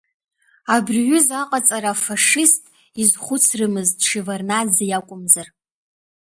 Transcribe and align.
Абри 0.75 0.99
аҩыза 1.03 1.35
аҟаҵара 1.43 1.89
афашист 1.93 2.63
изхәыцрымызт 3.01 3.97
Шеварднаӡе 4.07 4.85
иакәмызар… 4.87 5.47